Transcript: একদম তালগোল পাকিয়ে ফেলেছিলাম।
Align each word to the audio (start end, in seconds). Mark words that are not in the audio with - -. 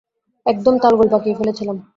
একদম 0.45 0.73
তালগোল 0.77 1.07
পাকিয়ে 1.07 1.37
ফেলেছিলাম। 1.37 1.77